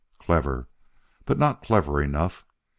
[0.17, 0.67] Clever!
[1.25, 2.43] But not clever enough.